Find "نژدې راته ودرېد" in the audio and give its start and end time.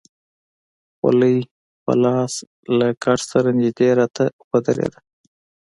3.59-4.93